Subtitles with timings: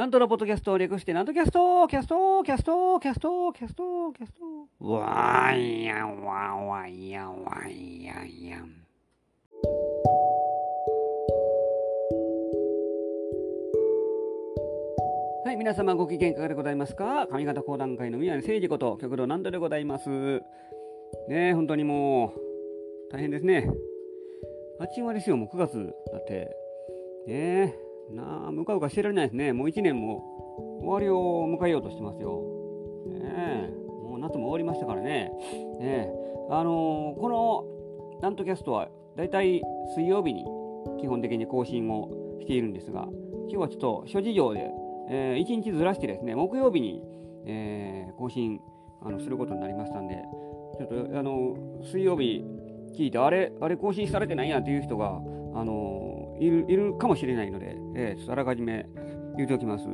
[0.00, 8.56] なんとのポッドキャストを略して、なんとキャストキャストキャストキャストキャストキャストわーいやんわわいやんわいやいや。
[15.44, 20.08] はい、皆様ご機嫌いかがでございますか上方講談界の宮根誠二こと、旭堂南斗でございます。
[21.28, 23.68] ねえ、本当にもう、大変ですね。
[24.80, 26.56] あっちまですよ、もう9月だって。
[27.26, 27.34] ね
[27.76, 29.52] え、なあ、むかうかしてられないですね。
[29.52, 32.42] もう1年も終わりを迎えようとしてますよ。
[33.06, 35.30] ねえ、もう夏も終わりましたからね。
[35.78, 36.12] ねえ、
[36.50, 37.28] あのー、こ
[38.18, 39.62] の、なんとキャストは、だいたい
[39.94, 40.44] 水曜日に
[41.00, 42.10] 基本的に更新を
[42.40, 43.08] しているんですが、
[43.48, 44.70] 今日はちょっと諸事情で、
[45.10, 47.02] えー、1日ずらしてですね、木曜日に、
[47.46, 48.60] えー、更新
[49.02, 50.22] あのすることになりましたんで、
[50.78, 52.44] ちょっとあの水曜日
[52.96, 55.20] 聞いて、あれ、あれ更新されてないやんっていう人が、
[55.54, 58.86] あのいるいるかもしれないので、えー、ちょっとあらかじめ
[59.36, 59.84] 言うておきます。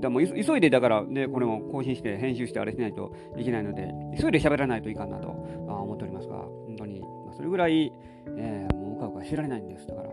[0.00, 7.92] だもう急いでだから、ね、これも更新して編集してあれしないといけないので、急いで喋らないといかんなと思っておりますが、本当に、ま、それぐらい、
[8.36, 9.86] えー、もううかうか知られないんです。
[9.86, 10.08] だから、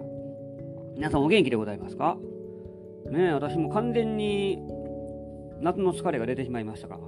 [0.96, 2.18] 皆さんお元気でございますか？
[3.10, 4.60] ね私も完全に
[5.62, 7.00] 夏の疲れが出てしまいましたが、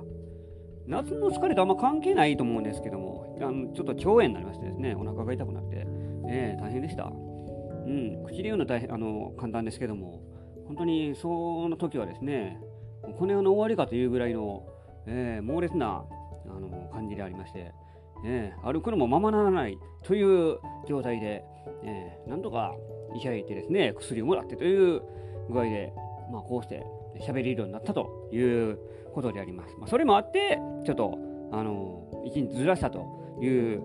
[0.88, 5.86] 夏の疲れとあんま関係ないと思うんですけども、あのちょっと腸炎になりましてですね、お腹が痛くなって、
[6.28, 7.12] え、大変でした。
[7.86, 10.22] うん、口で言うのは大変あの簡単ですけども、
[10.68, 12.60] 本当にその時はですね、
[13.18, 14.66] この世の終わりかというぐらいの、
[15.06, 16.06] えー、猛烈な
[16.46, 17.74] あの感じでありまして、
[18.26, 21.44] えー、歩くのもままならないという状態で、
[21.84, 22.74] えー、なんとか
[23.16, 25.02] 医者へ行ってですね、薬をもらってという
[25.50, 25.94] 具合で、
[26.32, 26.86] まあ、こうして
[27.20, 28.80] 喋れるようになったという
[29.14, 29.76] ことであります。
[29.78, 31.18] まあ、それもあって、ちょっと、
[31.52, 33.82] あの、一日ずらしたという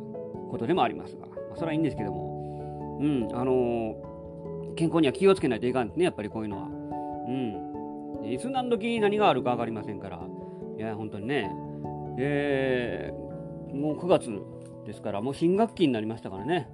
[0.50, 2.27] ことでもありますが、まあ、それはいいんですけども、
[3.00, 3.96] うん、あの
[4.76, 6.68] 健康には気をつけないといかんですね、やっぱりこういうのは。
[7.28, 8.32] うん。
[8.32, 10.20] いつ何時何があるか分かりませんから、
[10.76, 11.50] いや、本当にね、
[12.18, 14.30] えー、もう9月
[14.86, 16.68] ですから、もう新学期になりましたからね。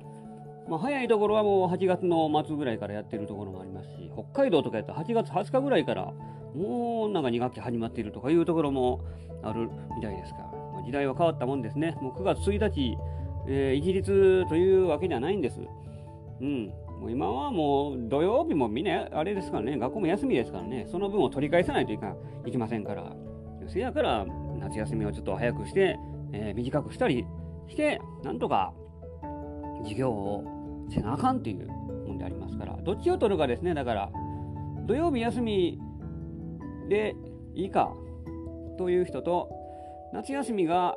[0.69, 6.13] まあ、早いところはもう8月の末ぐらいからやってるところもありますし、北海道とかやったら8月20日ぐらいから
[6.55, 9.01] もうなんか2学期始まっているとかいうところも
[9.43, 11.97] あるみたいですから、まあ、時代は変わったもんですね。
[12.01, 12.97] もう9月1日、
[13.47, 15.61] えー、一律というわけではないんです。
[16.41, 16.73] うん。
[17.01, 22.15] もう今はもう土曜日もみんなあれですからね、学校も休みですからね、その分を取り返さないといか
[22.47, 23.13] いけませんから、
[23.69, 24.27] せやから
[24.59, 25.99] 夏休みをちょっと早くして、
[26.33, 27.27] えー、短くしたり
[27.69, 28.73] して、なんとか
[29.83, 30.45] 授業を
[30.91, 31.67] せなあかんっていう
[32.07, 34.11] もんでありますから、どっちを取るかですね、だから、
[34.87, 35.79] 土曜日休み
[36.89, 37.17] で
[37.55, 37.95] いいか
[38.79, 39.51] という人と、
[40.13, 40.97] 夏休みが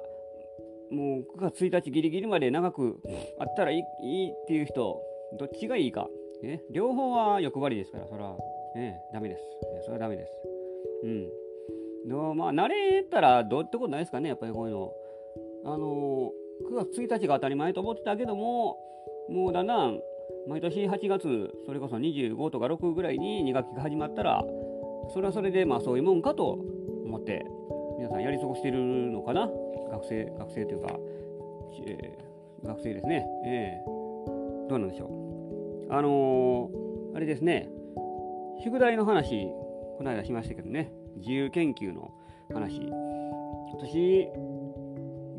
[0.91, 3.01] もう9月1日ギリギリまで長く
[3.39, 5.01] あったらいいっていう人、
[5.33, 6.09] どっちがいいか。
[6.41, 8.37] ね、両方は欲張りですから、それは、
[8.75, 9.43] ね、ダメです。
[9.85, 10.31] それはダメです。
[11.03, 11.29] うん。
[12.07, 14.93] のまあ、慣れたらどうってことないですかね、やっぱりこういうの。
[15.65, 18.77] あのー、9月1日が当たり前と思ってたけども、
[19.29, 19.99] もうだんだん
[20.47, 24.43] 毎年8月、それこそ25とか6ぐらいに2学期が始まったら、
[25.13, 26.59] それはそれでまあそういうもんかと
[27.05, 27.45] 思って、
[27.97, 29.49] 皆さんやり過ごしてるのかな
[29.91, 30.99] 学生、学生というか、
[31.85, 33.25] えー、学生ですね。
[33.45, 33.96] えー、
[34.69, 35.05] どうなんでしょ
[35.89, 35.93] う？
[35.93, 37.69] あのー、あれですね、
[38.63, 39.47] 宿題の話、
[39.97, 42.11] この間しましたけどね、自由研究の
[42.53, 42.91] 話。
[43.73, 44.29] 私、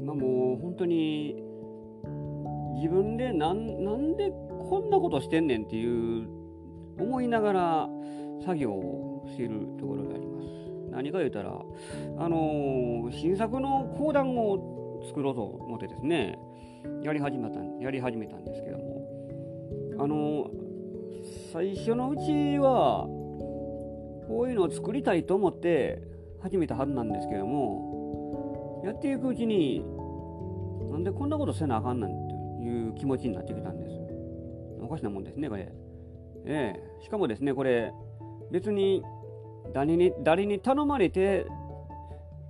[0.01, 1.43] 今もう本当に
[2.77, 6.29] 自分でなんなんでこんなことしてんねんっていう
[7.01, 7.89] 思いながら
[8.45, 10.47] 作業をしているところであります。
[10.91, 11.51] 何か言うたら、
[12.19, 16.39] あのー、新作の講談を作ろうと思ってですね、
[17.03, 18.88] やり始めたやり始めたんですけども、
[19.99, 20.51] あの、
[21.53, 23.07] 最初のうちは、
[24.29, 26.03] こういうのを作りたいと思って
[26.41, 29.85] 始めたはずなんですけども、やっていくうちに、
[30.91, 33.95] なんでこんなことせなあかんなんていう気持ちになってきたんです。
[34.81, 35.73] おかしなもんですね、これ。
[36.47, 37.93] ええしかもですね、これ、
[38.53, 39.03] 別に
[39.75, 41.47] 誰に誰に頼まれて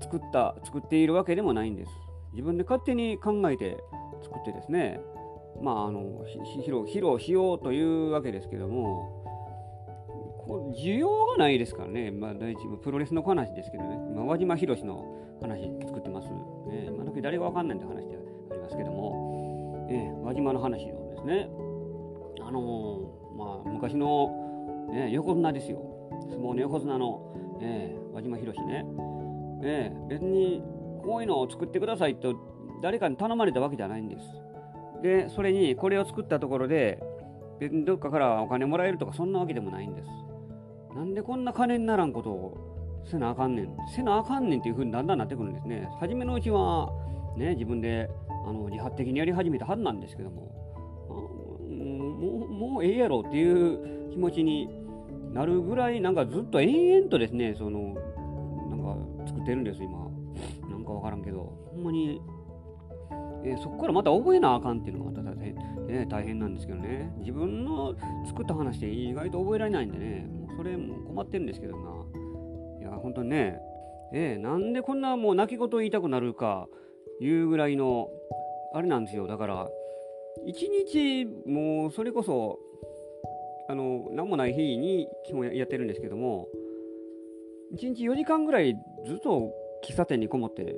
[0.00, 1.90] 作った、作っているわけでもないんです。
[2.32, 3.78] 自分で勝手に考えて
[4.22, 5.00] 作ってですね、
[5.62, 9.24] まあ、あの披露披露しようというわけですけども、
[10.46, 15.04] こ需要がないですからね、まあ、第一プロレスの話ですけどね、今、輪島宏の
[15.40, 16.28] 話作ってます。
[16.30, 18.18] ね、今時誰がわかんないって話で
[18.50, 21.48] ありますけども、え輪島の話をですね、
[22.40, 25.82] あのー、まあ、昔の、ね、横綱ですよ。
[26.30, 28.86] 相撲の横綱の、えー、輪島宏ね。
[29.62, 30.62] えー、別に
[31.02, 32.34] こういうのを作ってくださいと
[32.82, 34.24] 誰かに頼まれたわけじゃないんです。
[35.02, 37.02] で、それにこれを作ったところで、
[37.84, 40.08] どっかからお金もらえるとかそんなわけでもないんです。
[40.94, 43.76] なんでこんな金にならんことをせなあかんねん。
[43.94, 45.88] せなあかんねんっていう風にだんだんなってくるんですね。
[46.00, 46.90] 初めのうちは
[47.36, 48.08] ね自分で
[48.46, 50.48] あの自発的にやり始めたはずなんですけども。
[51.68, 54.68] もうもうええやろっていう気持ちに
[55.32, 57.94] なるぐらいなんかずっと延々とですねその
[58.70, 58.82] なん
[59.22, 60.08] か作ってるんです今。
[60.68, 61.52] なんかわからんけど。
[61.72, 62.20] ほんまに、
[63.44, 65.56] えー、そこからまた覚えなあかんっていうのがまた大変,、
[65.88, 67.12] え、大変なんですけどね。
[67.18, 67.94] 自分の
[68.26, 70.26] 作った話で意外と覚えられないんでね。
[70.28, 71.90] もうそれも困ってるんですけどな。
[72.80, 73.60] いや本当にね。
[74.12, 76.68] えー、なんでこんなもう泣き言言いたくなるか
[77.20, 78.08] いうぐらいの
[78.72, 79.26] あれなんですよ。
[79.26, 79.68] だから
[80.46, 82.58] 一日もうそれこそ
[83.68, 86.48] あの何もない日に基本やってるんですけども
[87.74, 88.74] 1日4時間ぐらい
[89.06, 89.52] ずっと
[89.86, 90.74] 喫茶店にこもって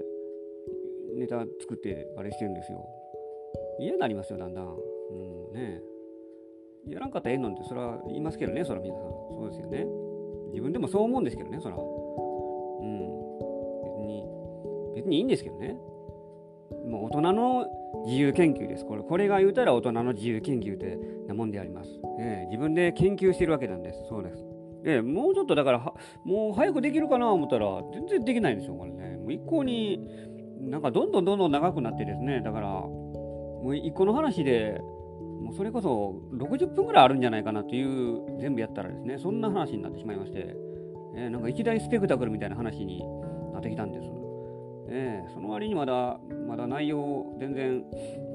[1.20, 2.84] ネタ作ってあれしてるんですよ
[3.78, 5.81] 嫌になりますよだんだんうんね
[6.88, 9.87] やらんかったらええのってそれは言いますけどねそら皆さんそうですよね
[10.52, 12.99] 自分でもそう思うんですけどねそらうん
[13.84, 14.25] 別に
[14.96, 15.76] 別にいいんですけどね
[16.87, 17.67] もう大人の
[18.06, 18.84] 自由研究です。
[18.84, 21.90] これこれが言うたら大人の自由研究ってなもんであります。
[22.19, 24.05] えー、自分で研究してるわけなんです。
[24.08, 24.44] そうです。
[24.82, 25.93] で、もうちょっとだから、
[26.25, 29.17] もう早くできるかな思ったら、全然できないんですよ、これね。
[29.19, 30.08] もう一向に、
[30.61, 34.81] なんかどんどんどんどん長くなってですね、だから、もう一個の話で、
[35.41, 40.55] もうそれこそ60分ぐらいあるんじゃないかなという、全部やったらですね、そんな話になってしまいまして、
[41.17, 43.03] えー、なんか一大スペクタクルみたいな話に
[43.53, 44.07] なってきたんです。
[44.93, 46.19] えー、その割にまだ、
[46.49, 47.85] まだ内容全然、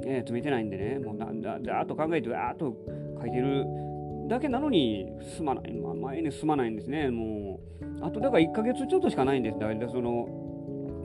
[0.06, 2.74] えー、詰めてないんでね、もうだだだーっと考えて、わーっと
[3.20, 3.66] 書いてる
[4.28, 5.06] だけなのに
[5.36, 7.60] 進まない、まあ、前に進まないんですね、も
[8.02, 8.06] う。
[8.06, 10.28] あとだから1ヶ月ちょっとしかないんです、大体その、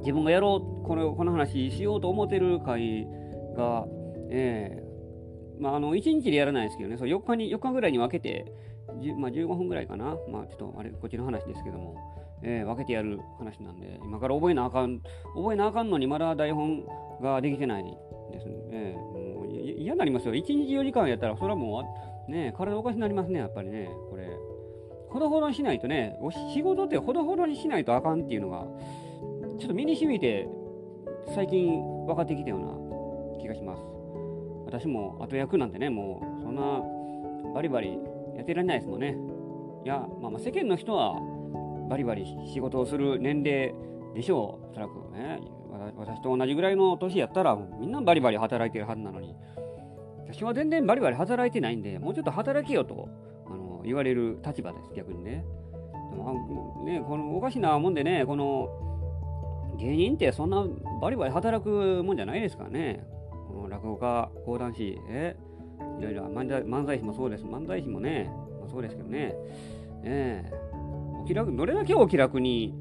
[0.01, 3.07] 自分がやろう、このこの話しようと思ってる回
[3.57, 3.87] が、
[4.31, 8.53] えー、まあ、あの1日でやらないですけどね、そう4日に4日ぐらいに分けて、
[9.19, 11.97] まあ、15分ぐらいかな、まあ、ちょっとあれ、こっちの話ですけども、
[12.43, 15.01] えー、分けてやる話なんで、今から覚えなあかん、
[15.35, 16.85] 覚えなあかんのにまだ台本
[17.21, 18.55] ができてないですね。
[18.73, 20.35] えー、もう嫌になりますよ。
[20.35, 21.85] 1日4時間やったら、それはも
[22.29, 24.29] う、ね、体おかしになりますね、やっぱりね、これ。
[25.11, 26.17] ほどほどにしないとね、
[26.55, 28.65] 仕事ってほどほどにしないとあかんっていうのが、
[29.61, 30.49] ちょっと身に染みて、
[31.35, 32.61] 最近分かってきたよう
[33.37, 33.83] な気がします。
[34.65, 36.83] 私も後役なんてね、もう、そんな、
[37.53, 37.99] バリバリ
[38.37, 39.17] やってられないですもんね。
[39.85, 41.21] いや、まあ、まあ世間の人は、
[41.91, 43.75] バリバリ仕事をする年齢
[44.15, 45.41] でしょう、おそらくね。
[45.97, 49.37] 私と同じぐらいの年やったら、みんなバリバリ働いてるはずなのに、
[50.27, 53.09] 私は全然バリバリ働いてないんで、もうちょっと働けよと
[53.47, 55.45] あの言われる立場です、逆にね。
[56.11, 58.90] でもね、このおかしなもんでね、この
[59.81, 60.65] 芸人ってそんな
[61.01, 63.05] バリバリ働くもんじゃないですからね。
[63.49, 65.37] この落語家、講談師、え？
[65.99, 66.25] いろいろ。
[66.25, 67.45] 漫才師もそうです。
[67.45, 68.31] 漫才師もね、
[68.61, 69.35] まあ、そうですけどね。
[70.05, 70.53] ええ。
[71.23, 72.75] お気楽どれだけお気楽に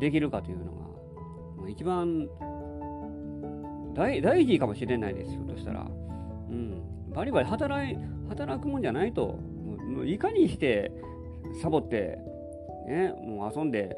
[0.00, 0.64] できるかというの
[1.62, 2.28] が、一番
[3.94, 5.86] 大大事かもしれないですよとしたら、
[6.50, 6.82] うん、
[7.14, 7.96] バリバリ働い
[8.28, 9.38] 働くもんじゃないと
[10.04, 10.92] いかにして
[11.62, 12.18] サボって、
[12.86, 13.96] ね、もう遊んで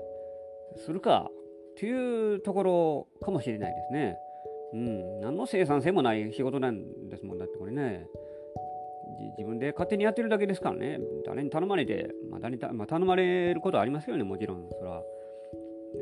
[0.76, 1.30] するか。
[1.76, 4.16] っていうところかもしれないですね。
[4.72, 8.06] うん、何の生産性もない仕事なんですもんだってこれね。
[9.38, 15.02] 自分で勝手にやってるだけですからね、誰に頼まれて、まあ誰にまあ、頼まれることはありますよね、もちろん、そら、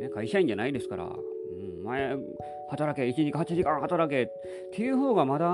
[0.00, 2.16] ね、会社員じゃないですから、うん、前、
[2.70, 4.28] 働け、1日8時間働けっ
[4.72, 5.46] ていう方がまだ、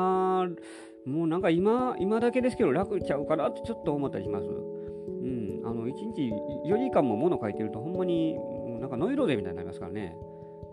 [1.07, 4.47] もうなんか今、今だけですけど楽ちゃうかなってちょっと思ったりします。
[4.47, 6.33] うん、あの1日
[6.67, 8.37] 4時間も物書いてると、ほんまに
[8.81, 10.17] なんかノイローゼみたいになりますからね。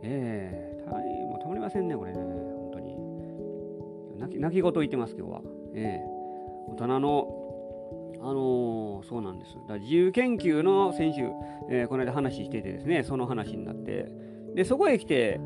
[0.03, 2.97] ええー、大変、もうたまりませんね、これね、本当に。
[4.19, 5.41] 泣き泣き言言ってます、今日は。
[5.73, 6.17] ええー
[6.67, 7.27] 大人の
[8.19, 9.55] あのー、そうなんです。
[9.69, 11.21] だ自由研究の先週、
[11.69, 14.11] えー、この間話しててですね、その話になって、
[14.55, 15.39] で、そこへ来て、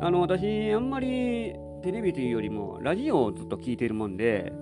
[0.00, 4.52] あの、私、あんまりテレビというよりも、ラジオをずっと聞いているもんで、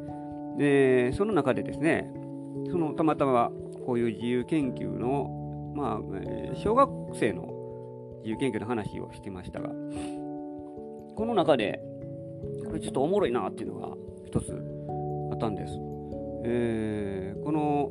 [0.58, 2.12] で、その中でですね、
[2.70, 3.52] その、たまたま、
[3.86, 7.48] こういう自由研究の、まあ、小学生の
[8.20, 11.80] 自由研究の話をしてましたが、この中で、
[12.66, 14.52] これちょっとおもろいなっていうのが一つ
[15.32, 15.72] あったんです。
[16.44, 17.90] えー、この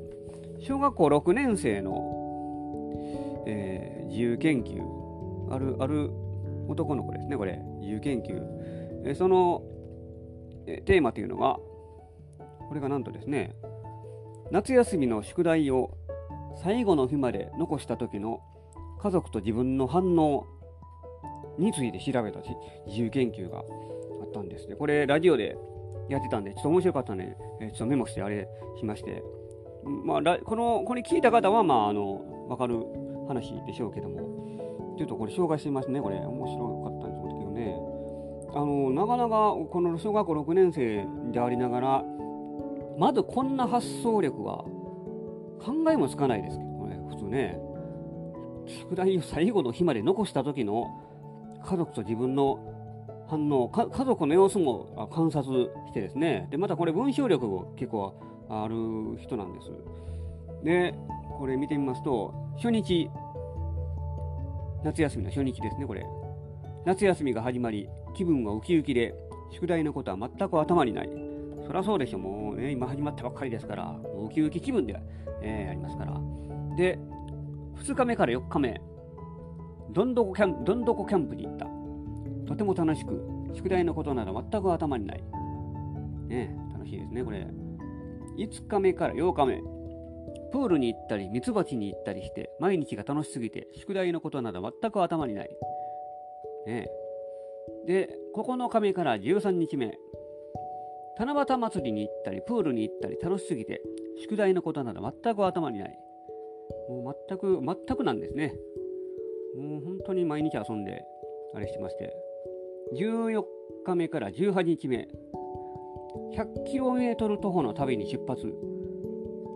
[0.59, 4.81] 小学校6年生の、えー、自由研究
[5.53, 6.11] あるある
[6.67, 8.41] 男の子ですねこれ自由研究、
[9.05, 9.63] えー、その、
[10.67, 11.57] えー、テーマというのが
[12.67, 13.55] これがなんとですね
[14.51, 15.97] 夏休みの宿題を
[16.61, 18.41] 最後の日まで残した時の
[19.01, 20.45] 家族と自分の反応
[21.57, 22.39] について調べた
[22.87, 24.75] 自由研究があったんですね。
[24.75, 25.57] これラジオで
[26.09, 29.23] やってたんで、ちょっと面白かったんで、え、ちょっとメモしてあれしまして、
[30.05, 32.85] まあ、この、これ聞いた方は、まあ、あの、わかる
[33.27, 36.01] 話でしょうけども、っていうとこれ紹介してみますね。
[36.01, 37.75] これ面白かったんですけどね。
[38.53, 42.03] あのなかなかこの小学校6年生でありながら
[42.97, 44.65] まずこんな発想力は
[45.63, 46.99] 考えもつかないですけどね。
[47.09, 47.70] 普通ね。
[48.67, 50.87] 宿題を最後の日まで残した時の
[51.63, 52.59] 家族と自分の
[53.27, 56.47] 反応家族の様子も観察してですね。
[56.51, 58.75] でまたこれ文章力も結構ある
[59.19, 59.71] 人なんです。
[60.63, 60.93] で
[61.37, 63.09] これ見てみますと初日
[64.83, 66.05] 夏休みの初日ですねこれ。
[66.85, 69.13] 夏休みが始まり気分はウキウキで
[69.51, 71.09] 宿題のことは全く頭にない。
[71.65, 74.99] そりゃそうでしょもうね今始まったばっかりですからウキウキ気分で、
[75.41, 76.19] えー、ありますから。
[76.75, 76.99] で
[77.81, 78.79] 2日目から4日目
[79.91, 81.65] どんどこキャンどんどこキャンプに行った。
[82.47, 83.21] とても楽しく
[83.55, 85.23] 宿題のことなら全く頭にない。
[86.27, 87.47] ね楽しいですねこれ。
[88.37, 89.61] 5日目から8日目。
[90.51, 95.49] プールに行ったりミツバチに行ったりして毎日が楽しすぎて宿題のことなど全く頭にない。
[96.67, 96.87] ね、
[97.87, 99.97] で9日目から13日目。
[101.17, 103.81] 七夕祭りに行ったりプールに行ったり楽しすぎて
[104.21, 105.99] 宿題のことなど全く頭にない。
[106.91, 108.53] もう全く全くなんですね。
[109.57, 111.03] もう本当に毎日遊んで
[111.53, 112.13] あれしてまして
[112.95, 113.43] 14
[113.85, 115.07] 日目から18日目
[116.35, 118.53] 100km 徒歩の旅に出発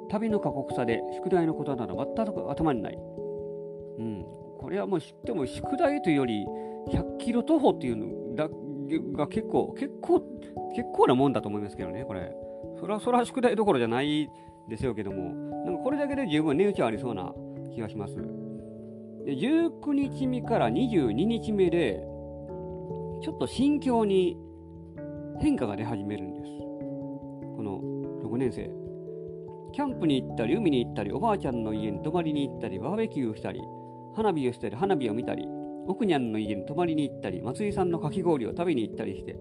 [0.10, 2.98] 旅の過酷さで宿題のことなど全く頭にない。
[3.98, 4.25] うん。
[4.60, 6.46] これはもう知っても宿題というより
[6.89, 8.50] 100キロ徒歩っていうのだ
[9.18, 10.22] が結構、結構、
[10.75, 12.32] 結構なもんだと思いますけどね、これ。
[12.80, 14.30] そらそら宿題どころじゃない
[14.70, 17.34] ですよけども、なんかこれだけで十分値打ちありそうな
[17.74, 18.15] 気がします。
[19.25, 22.03] で19日目から22日目で、
[23.24, 24.38] ちょっと心境に
[25.39, 26.51] 変化が出始めるんです。
[27.57, 27.81] この
[28.29, 28.69] 6年生。
[29.74, 33.60] キャンプに行ったり、海に行ったり、おばあちゃんの家に泊まりに行ったり、バーベキューしたり、
[34.15, 35.45] 花火をしたり、花火を見たり、
[35.88, 39.36] 奥にゃんの家に泊まりに行ったり、松井さんのかき氷を食べに行ったりして、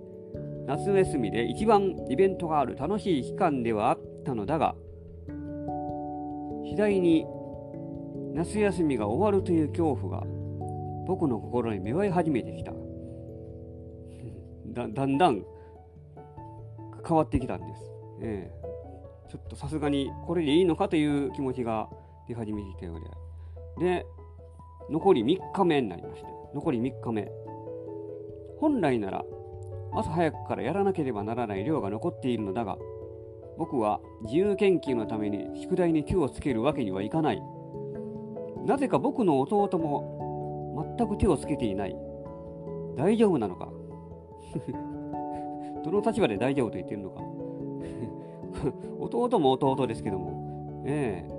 [0.66, 4.74] 夏休みで一番イベントがある楽しい期間ではあったのだが、
[6.64, 7.26] 次第に
[8.34, 10.26] 夏休みが終わるという恐怖が
[11.06, 12.72] 僕の心に芽生え始めてきた。
[14.74, 15.44] だだんだん
[17.06, 17.82] 変わってきたんです。
[18.22, 18.64] ええ
[19.30, 21.88] ちょっとさすがにこれでいいのかという気持ちが
[22.28, 23.84] 出始めてきたようで。
[23.84, 24.06] で、
[24.90, 27.28] 残り3日目になりまして、残り3日目。
[28.60, 29.24] 本来なら
[29.92, 32.78] 朝早くからやらなければならない量が残っているのだが、
[33.58, 37.42] 僕は自由研究のために宿題に手をつけるわけにはいかない。
[38.66, 41.96] なぜか僕の弟も全く手をつけていない。
[42.96, 43.68] 大丈夫なのか？
[45.84, 47.20] どの立場で大丈夫と言ってるのか？
[49.00, 51.34] 弟も弟ですけども、ええ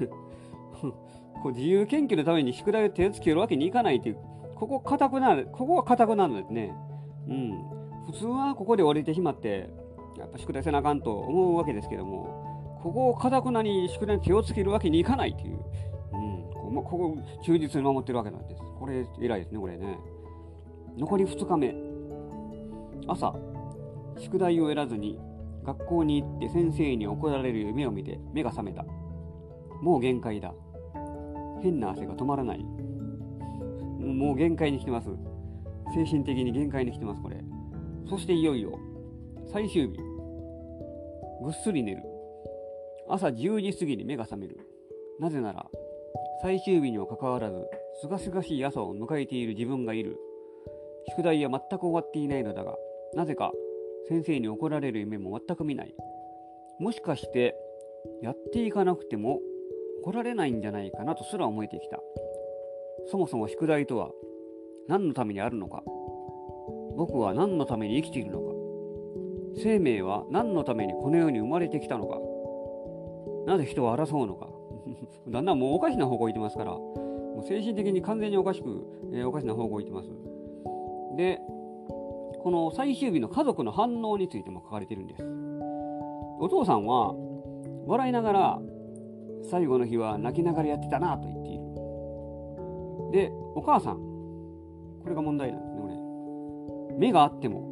[1.42, 4.16] こう自由研究のために宿題を手をつけるわけにいかないという、
[4.56, 6.74] ここ固くなる、ここは固くなるんですね。
[7.28, 7.64] うん。
[8.06, 9.70] 普通はここで降りてしまって、
[10.18, 15.58] やっぱ宿題せなあかんと思うわけですけども、ここを固くなに宿題に手をつけるわけにいかないという、
[16.12, 18.62] うん、ここ忠実に守ってるわけなんです。
[18.78, 19.98] これ偉いですね、これね。
[20.96, 21.74] 残り2日目。
[23.06, 23.34] 朝、
[24.18, 25.18] 宿題を得らずに
[25.64, 28.84] 学校に行って先生に怒られる夢を見て目が覚めた。
[29.82, 30.52] もう限界だ。
[31.62, 32.64] 変な汗が止まらない。
[33.98, 35.08] もう限界に来てます。
[35.94, 37.36] 精神的に限界に来てます、これ。
[38.08, 38.78] そしていよいよ、
[39.52, 39.96] 最終日。
[41.42, 42.02] ぐっすり寝る。
[43.08, 44.56] 朝10時過ぎに目が覚める。
[45.18, 45.66] なぜなら、
[46.42, 47.66] 最終日にもかかわらず、
[48.00, 50.18] すがすがしい朝を迎えている自分がいる。
[51.08, 52.76] 宿題は全く終わっていないのだが、
[53.14, 53.50] なぜか
[54.08, 55.94] 先生に怒られる夢も全く見ない。
[56.78, 57.56] もしかして、
[58.22, 59.40] やっていかなくても
[60.02, 61.98] 怒られないんじゃないかなとすら思えてきた。
[63.08, 64.10] そもそも宿題とは
[64.86, 65.82] 何のためにあるのか
[66.96, 68.49] 僕は何のために生きているのか
[69.56, 72.18] 生命は何のためにこの世に生まれてきたのか？
[73.46, 74.48] なぜ人を争うのか？
[75.28, 80.08] だんだんもうおかしな方向行ってますから、もう精神的に完全におかしく、えー、おかしな方向行ってます。
[81.16, 81.40] で、
[82.42, 85.22] この最終日の家族の反応についても書かれてるんです。
[86.40, 87.14] お父さんは
[87.86, 88.60] 笑いながら
[89.50, 91.60] 最後の日は泣きながらやってたなと言っている。
[93.12, 95.80] で、お母さん、これが問題なんですね、
[96.90, 96.98] 俺。
[96.98, 97.69] 目があっても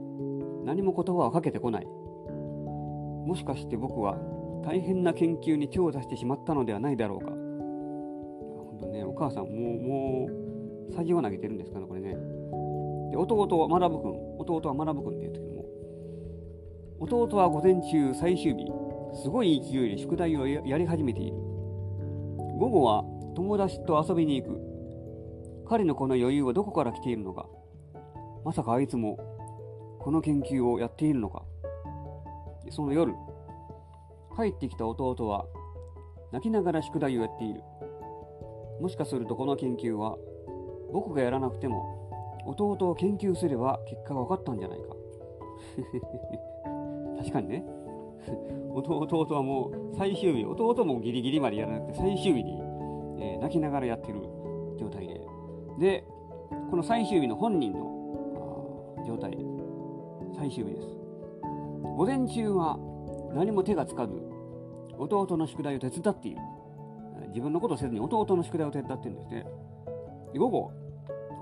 [0.69, 1.87] 何も言葉をかけてこない。
[1.87, 4.19] もしかして僕は
[4.67, 7.31] 大変な研究に手を出してしまったのではないだろうか。
[7.31, 12.11] 本当ね、お母さんもう、もう、詐欺を投げてるんですかね、これね。
[13.11, 15.65] で、弟は学ぶ君、弟は学ぶ君って言うんですけども、
[17.01, 18.71] 弟は午前中最終日、
[19.23, 21.37] すごい勢いで宿題をやり始めている。
[22.59, 24.61] 午後は友達と遊びに行く。
[25.67, 27.47] 彼のこの余裕はどこから来ているのか
[28.45, 29.19] まさかあいつも
[29.99, 31.43] この研究をやっているのか。
[32.71, 33.15] その夜
[34.37, 35.47] 帰ってきた弟は
[36.33, 37.63] 泣きながら宿題をやっている。
[38.81, 40.17] もしかするとこの研究は
[40.93, 41.99] 僕がやらなくても
[42.47, 44.87] 弟を研究すれば結果が分かったんじゃないか。
[47.19, 47.65] 確かにね。
[48.71, 52.61] 弟はもう最終日弟もギリギリまでやらなくて最終日に、
[53.19, 54.21] えー、泣きながらやってる
[54.79, 55.21] 状態で。
[55.79, 56.05] で
[56.71, 59.48] この最終日の本人の状態。
[60.39, 60.87] 最終日です。
[61.97, 62.79] 午前中は
[63.35, 64.15] 何も手がつかず
[64.97, 66.39] 弟の宿題を手伝っている。
[67.31, 69.47] 自分のことをせずに弟の宿題を手伝ってるんですね。
[70.37, 70.73] 午後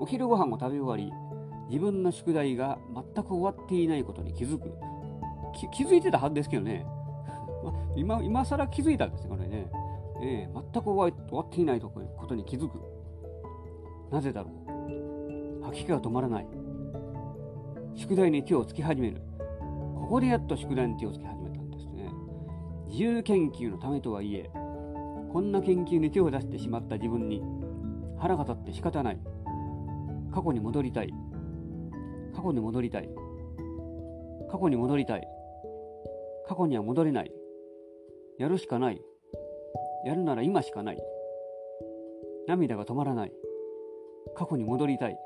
[0.01, 1.13] お昼ご飯を食べ終わり
[1.69, 4.73] 自分の宿題が全く終わっていないことに気づく。
[5.73, 6.87] 気づいてたはずですけどね。
[7.97, 9.71] 今今更気づいたんですねこれね、
[10.23, 11.91] えー、全く終わっていないこ
[12.27, 12.81] とに気づく。
[14.11, 14.49] なぜだろ
[15.61, 15.65] う。
[15.65, 16.47] 吐き気が止まらない。
[17.97, 19.23] 宿題に手をつき始める。
[19.95, 22.11] ここでやっと宿題に手をつき始めたんですね。
[22.89, 24.51] 自由研究のためとはいえ
[25.33, 27.43] こんな研究に手を出してしまった自分に
[28.19, 29.21] 腹が立って仕方ない。
[30.33, 31.13] 過去に戻りたい。
[32.35, 33.09] 過去に戻りたい。
[34.51, 35.27] 過去に戻りたい。
[36.47, 37.33] 過去には戻れない。
[38.39, 39.01] やるしかない。
[40.05, 40.99] やるなら今しかない。
[42.47, 43.33] 涙が止まらない。
[44.37, 45.19] 過去に戻りたい。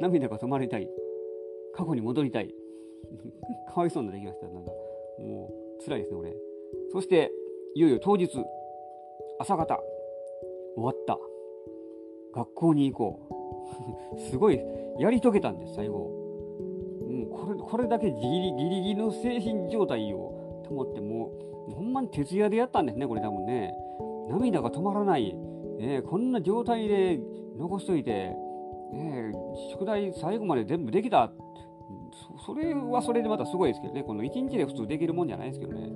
[0.00, 0.88] 涙が止まりたい。
[1.74, 2.54] 過去に戻りたい。
[3.72, 4.48] かわいそうになってきました。
[4.48, 4.70] なんか
[5.18, 6.36] もう辛いですね俺。
[6.92, 7.32] そして
[7.74, 8.28] いよいよ当日
[9.38, 9.80] 朝方。
[10.76, 11.18] 終わった。
[12.32, 13.20] 学校に行こ
[14.16, 14.20] う。
[14.30, 14.60] すごい
[14.98, 15.98] やり遂げたんです最後。
[15.98, 21.32] も、う、これこれだけギリギリギリの精神状態を保っても
[21.68, 23.74] うほんまに徹夜でやったんですねこれ多分ね。
[24.28, 25.34] 涙が止まらない、
[25.80, 27.20] えー、こんな状態で
[27.58, 28.32] 残しといて、
[28.92, 29.32] ね、
[29.70, 31.32] 宿題最後まで全部できた。
[32.44, 34.02] それはそれでまたすごいですけどね。
[34.02, 35.88] この1日で普通できるもんじゃないですけどね、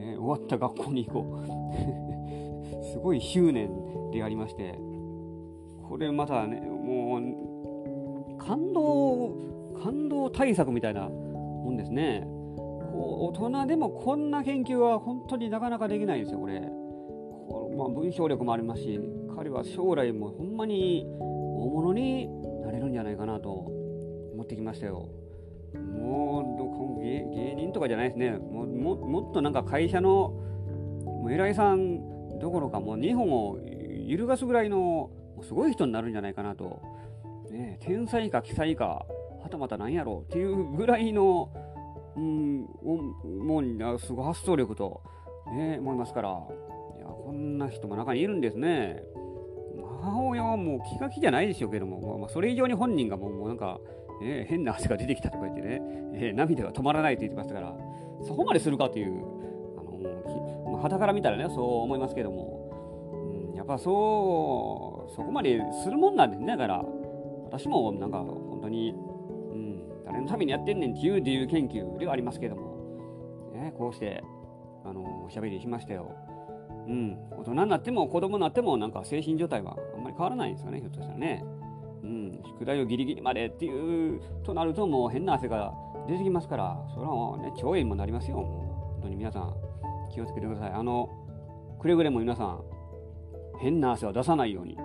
[0.00, 2.84] えー、終わった学校に行こう。
[2.92, 3.70] すごい執念
[4.10, 4.78] でありまして。
[5.88, 9.34] これまたねもう感動
[9.82, 12.26] 感動対策みたいなもんですね。
[12.92, 16.60] こう大人でもこんな研究は本当になかなかできないんですよこれ。
[17.76, 19.00] まあ、文章力もありますし
[19.36, 22.28] 彼は将来もほんまに大物に
[22.62, 23.50] なれるんじゃないかなと
[24.32, 25.08] 思ってきましたよ。
[25.78, 26.62] もう
[27.02, 28.30] 芸人とかじゃないですね。
[28.30, 30.34] もももっとなんか会社の
[31.04, 33.58] もう偉いさんどころかもう日本を
[34.06, 35.10] 揺るがすぐらいの
[35.42, 36.80] すごい人になるんじゃないかなと、
[37.50, 39.06] ね、天才か奇才か
[39.42, 41.50] はたまた何やろうっていうぐらいの、
[42.16, 42.60] うん、
[43.44, 45.02] もうすごい発想力と、
[45.52, 46.28] ね、思いますから。
[46.98, 49.02] いやこんな人も中にいるんですね。
[50.02, 53.80] 母親はもう気が気じゃないでしょうけども、まあ、それ以上に本人がもうもうなんか、
[54.22, 55.82] え、変な汗が出てきたとか言ってね、
[56.14, 57.76] えー、涙が止まらないと言ってましたから、
[58.26, 59.24] そこまでするかという、
[59.78, 66.46] あのまあ、から見たらね、そう思いますけども、うん、やっぱそう、そこまでするもんなんでね。
[66.46, 66.84] だから、
[67.44, 74.22] 私もなんか本当に、うん、誰のためにやってんねんっていう自由研究ではありますけども、ね、こうして、
[74.84, 76.10] あのおしゃべりしましたよ。
[76.86, 81.44] うん、大人になっても子供になってもなんか精神状態はあんまり変わらないんですかね、ひょっとしたらね。
[82.02, 85.72] うん、宿題をギリギリまでっていうとなるともう変な汗が
[86.08, 88.38] 出てきますから、それはね、腸炎もなりますよ。
[88.38, 89.54] もう本当に皆さん
[90.12, 90.72] 気をつけてください。
[90.72, 91.08] あの、
[91.80, 92.60] くれぐれも皆さん、
[93.60, 94.76] 変な汗は出さないように。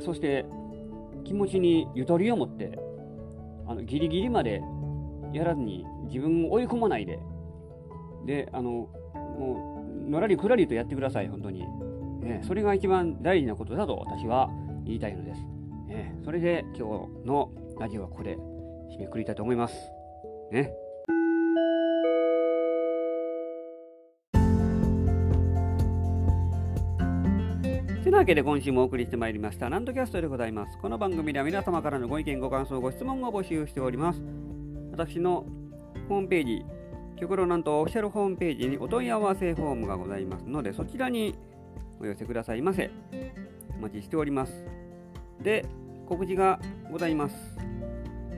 [0.00, 0.44] そして
[1.24, 2.78] 気持ちにゆとりを持って、
[3.66, 4.62] あのギリギリまで
[5.32, 7.18] やらずに自分を追い込まないで、
[8.26, 11.64] で、あの、もうのらりくらりとやってください、本当に。
[12.20, 14.48] ね、それが一番大事なことだと私は
[14.84, 15.40] 言いたいのです。
[15.92, 19.74] ね、それで今日のラジオはここで締めくくりたいと思います。
[20.50, 20.72] ね。
[28.02, 30.78] てなわけで今週もお送りしてまいりました、ランドキャストでございます。
[30.78, 34.22] この番組では皆様からのご意見、ご感想、ご質問を募集しております。
[34.92, 35.44] 私の
[36.08, 36.64] ホームページ、
[37.16, 41.34] 極論なんとオフィシャルホームページにお問い合わせフォームがございますので、そちらに
[42.00, 42.90] お寄せくださいませ。
[43.78, 44.64] お待ちしております。
[45.42, 45.66] で、
[46.06, 46.60] 告知が
[46.90, 47.34] ございます。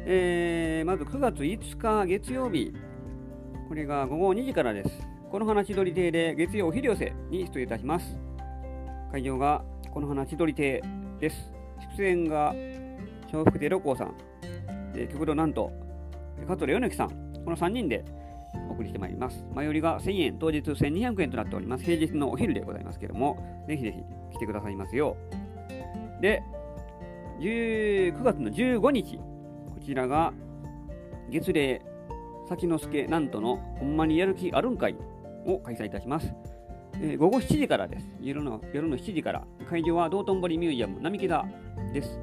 [0.06, 2.72] えー、まず9月5日月曜日、
[3.68, 4.90] これが午後2時からです。
[5.30, 8.18] この花千鳥亭で月曜お昼寄せに出演いたします。
[9.10, 10.82] 会場がこの花千鳥亭
[11.18, 11.52] です。
[11.96, 12.54] 出演が
[13.32, 14.14] 笑福亭六甲さん、
[15.10, 15.72] 極度なんと、
[16.46, 17.08] 加藤米之さん、
[17.44, 18.04] この3人で
[18.68, 19.44] お送りしてまいります。
[19.54, 21.84] 前売りが1000円、当日1200円となっております。
[21.84, 25.16] 平日のお昼でございますけれども、ぜひぜひ来てくださいますよ
[26.18, 26.22] う。
[26.22, 26.42] で、
[27.40, 29.22] 9月の15日、こ
[29.84, 30.32] ちらが
[31.30, 31.80] 月齢
[32.48, 34.96] 先之助なんとのほんまにやる気あるんかい
[35.46, 36.32] を開催いたします。
[37.00, 38.06] えー、午後7時からです。
[38.20, 39.44] 夜の夜の7時から。
[39.68, 41.44] 会場は道頓堀ミュージアム並木田
[41.92, 42.20] です。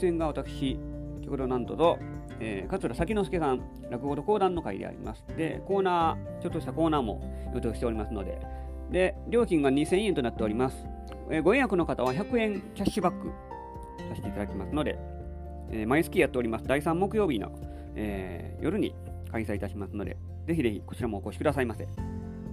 [0.00, 0.78] 出演が私、
[1.22, 1.98] 極道なんとと、
[2.40, 5.26] えー、桂先之助さん、落語と講談の会であります。
[5.36, 7.20] で、コーナー、ちょっとしたコーナーも
[7.54, 8.40] 予定しておりますので、
[8.90, 10.86] で、料金が2000円となっております。
[11.30, 13.51] えー、ご予約の方は100円キャッシュバック
[14.22, 14.98] せていただきますので、
[15.70, 17.52] えー、毎月やっております第3木曜日の、
[17.94, 18.94] えー、夜に
[19.30, 21.88] 開催いたしますので、ぜひぜひこちらもお越しくださいませ。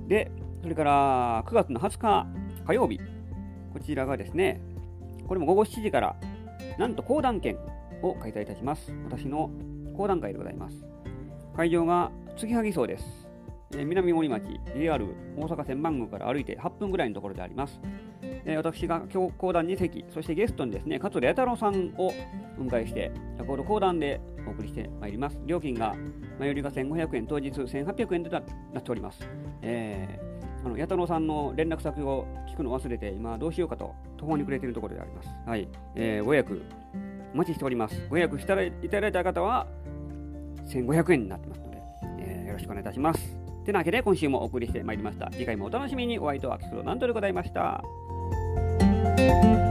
[0.08, 2.28] で、それから9月の20日
[2.66, 3.00] 火曜日、
[3.74, 4.62] こちらがですね、
[5.28, 6.16] これも午後7時から、
[6.78, 7.58] なんと講談券
[8.02, 8.94] を開催いたします。
[9.06, 9.52] 私の
[9.96, 10.86] 講談会でございます。
[11.56, 13.06] 会場が継ぎはぎ荘です。
[13.72, 15.06] 南森町 JR
[15.38, 17.80] 大阪千万宮から歩いて8分ぐらいのところであります。
[18.52, 22.08] え私が今日講談2席、そしてゲストにですね、桂弥太郎さんを
[22.58, 25.40] お迎えして、先ほど講談でお送りしてまいります。
[25.46, 25.96] 料金が、
[26.40, 28.40] 前売りが1500円、当日1800円とな
[28.80, 29.30] っております。
[29.62, 35.30] えー、あの弥太郎さんの連絡先を聞くの忘れて、今どうしようかと途方に暮れているところであります。
[35.46, 35.68] はい。
[35.94, 36.64] えー、ご予約
[37.36, 38.08] お待ちしております。
[38.10, 39.68] ご予約していただいた方は、
[40.66, 41.78] 1500円になってますので、
[42.18, 43.40] えー、よろしくお願いいたします。
[43.70, 45.30] てなわけで今週もお送りしてまいりました。
[45.32, 47.84] 次回もお楽しみにお会いとはキスロなんとでございました。
[48.30, 49.69] Música